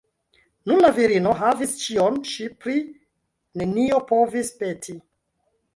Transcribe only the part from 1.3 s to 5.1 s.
havis ĉion, ŝi pri nenio povis peti.